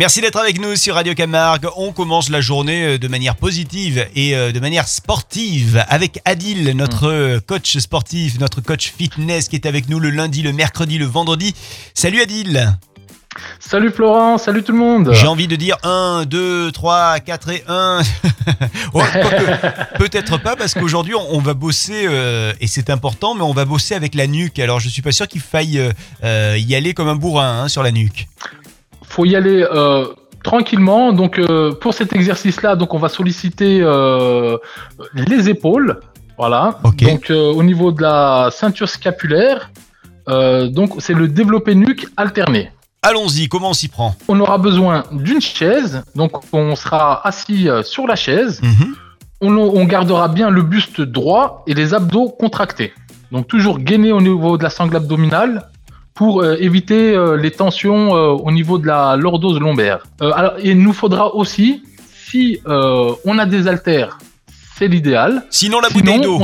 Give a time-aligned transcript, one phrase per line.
[0.00, 1.68] Merci d'être avec nous sur Radio Camargue.
[1.76, 6.74] On commence la journée euh, de manière positive et euh, de manière sportive avec Adil,
[6.74, 10.96] notre euh, coach sportif, notre coach fitness qui est avec nous le lundi, le mercredi,
[10.96, 11.54] le vendredi.
[11.92, 12.78] Salut Adil.
[13.58, 15.12] Salut Florent, salut tout le monde.
[15.12, 18.00] J'ai envie de dire 1, 2, 3, 4 et 1.
[19.98, 22.08] Peut-être pas parce qu'aujourd'hui on va bosser
[22.58, 24.58] et c'est important, mais on va bosser avec la nuque.
[24.60, 25.92] Alors je suis pas sûr qu'il faille
[26.22, 28.26] y aller comme un bourrin hein, sur la nuque
[29.10, 30.06] faut y aller euh,
[30.42, 31.12] tranquillement.
[31.12, 34.56] Donc euh, pour cet exercice-là, donc on va solliciter euh,
[35.14, 36.00] les épaules.
[36.38, 36.78] Voilà.
[37.02, 39.70] Donc au niveau de la ceinture scapulaire,
[40.26, 42.72] donc c'est le développé nuque alterné.
[43.02, 44.14] Allons-y, comment on s'y prend?
[44.26, 48.62] On aura besoin d'une chaise, donc on sera assis sur la chaise.
[48.62, 48.94] Mhm.
[49.42, 52.92] On, on, gardera bien le buste droit et les abdos contractés.
[53.32, 55.69] Donc toujours gainé au niveau de la sangle abdominale
[56.20, 60.00] pour euh, éviter euh, les tensions euh, au niveau de la lordose lombaire.
[60.20, 61.82] alors, il nous faudra aussi,
[62.30, 64.18] si on a des haltères,
[64.76, 65.46] c'est l'idéal.
[65.48, 66.38] Sinon, la bouteille d'eau.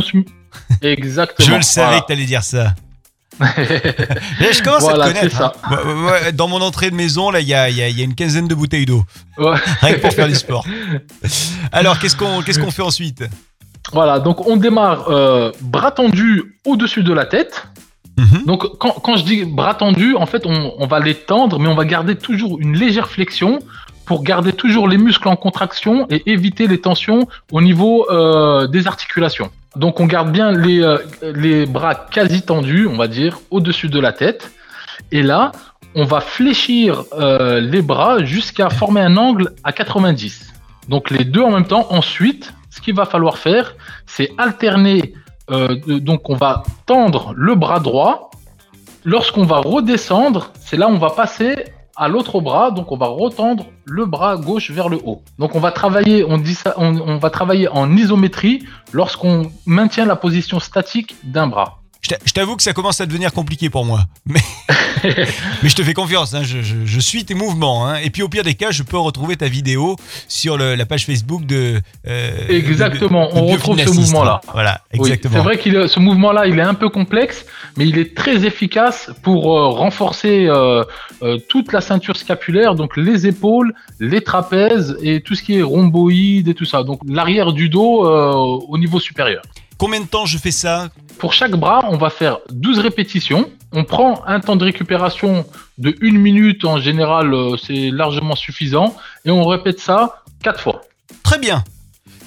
[0.81, 1.47] Exactement.
[1.47, 2.75] Je le savais que tu allais dire ça.
[3.39, 5.37] je commence à te connaître.
[5.37, 5.53] Ça.
[5.65, 6.33] Hein.
[6.33, 8.87] Dans mon entrée de maison, là, il y a, y a, une quinzaine de bouteilles
[8.87, 9.05] d'eau.
[9.37, 10.65] Rien que pour faire du sport.
[11.73, 13.25] Alors, qu'est-ce qu'on qu'est-ce qu'on fait ensuite?
[13.93, 15.11] Voilà, donc on démarre
[15.61, 17.69] bras tendus au-dessus de la tête.
[18.17, 18.45] Mhm.
[18.47, 21.75] Donc, quand, je dis bras tendus, en fait, on, on, va les tendre, mais on
[21.75, 23.59] va garder toujours une légère flexion
[24.07, 28.87] pour garder toujours les muscles en contraction et éviter les tensions au niveau euh, des
[28.87, 29.51] articulations.
[29.75, 30.99] Donc, on garde bien les, euh,
[31.35, 34.53] les bras quasi tendus, on va dire, au-dessus de la tête.
[35.13, 35.53] Et là,
[35.95, 40.55] on va fléchir euh, les bras jusqu'à former un angle à 90.
[40.89, 41.89] Donc, les deux en même temps.
[41.91, 43.75] Ensuite, ce qu'il va falloir faire,
[44.07, 45.15] c'est alterner
[45.51, 48.31] euh, donc on va tendre le bras droit.
[49.05, 53.07] Lorsqu'on va redescendre, c'est là où on va passer à l'autre bras, donc on va
[53.07, 55.23] retendre le bras gauche vers le haut.
[55.39, 60.17] Donc on va travailler, on dit ça, on va travailler en isométrie lorsqu'on maintient la
[60.17, 61.79] position statique d'un bras.
[62.25, 64.05] Je t'avoue que ça commence à devenir compliqué pour moi.
[64.27, 64.41] Mais,
[65.05, 67.89] mais je te fais confiance, hein, je, suis tes mouvements.
[67.89, 67.97] Hein.
[67.97, 69.97] Et puis au pire des cas, je peux retrouver ta vidéo
[70.29, 71.81] sur la page Facebook de...
[72.07, 74.41] Euh, exactement, on retrouve ce mouvement-là.
[74.53, 75.35] Voilà, exactement.
[75.35, 77.47] c'est vrai que ce mouvement-là, il est un peu complexe,
[77.77, 80.85] mais il est très efficace pour euh, renforcer euh,
[81.49, 86.49] toute la ceinture scapulaire, donc les épaules, les trapèzes et tout ce qui est rhomboïde
[86.49, 86.83] et tout ça.
[86.83, 89.43] Donc l'arrière du dos au niveau supérieur.
[89.79, 90.89] Combien de temps je fais ça?
[91.19, 93.51] Pour chaque bras, on va faire 12 répétitions.
[93.73, 95.47] On prend un temps de récupération
[95.79, 98.97] de 1 minute en général, euh, c'est largement suffisant.
[99.25, 100.83] Et on répète ça 4 fois.
[101.23, 101.65] Très bien.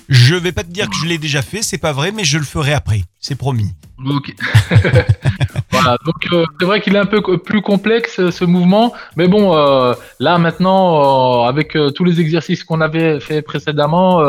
[0.10, 2.40] Je vais pas te dire que je l'ai déjà fait, c'est pas vrai, mais je
[2.40, 3.76] le ferai après, c'est promis.
[4.04, 4.34] Ok.
[5.72, 9.56] voilà, donc euh, c'est vrai qu'il est un peu plus complexe ce mouvement, mais bon,
[9.56, 14.20] euh, là maintenant, euh, avec tous les exercices qu'on avait fait précédemment,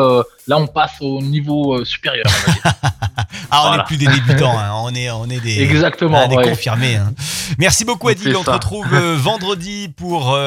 [0.47, 2.27] là on passe au niveau supérieur.
[3.51, 4.71] ah, on n'est plus des débutants, hein.
[4.83, 6.95] on est, on est des, Exactement, des confirmés.
[6.95, 7.13] Hein.
[7.59, 10.37] Merci beaucoup Adil, on te retrouve vendredi pour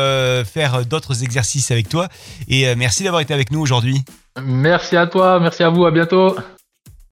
[0.52, 2.08] faire d'autres exercices avec toi,
[2.48, 4.02] et merci d'avoir été avec nous aujourd'hui.
[4.42, 6.36] Merci à toi, merci à vous, à bientôt.